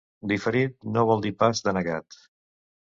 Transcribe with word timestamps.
Diferit 0.31 0.79
no 0.95 1.05
vol 1.11 1.23
dir 1.27 1.33
pas 1.45 1.63
denegat 1.71 2.21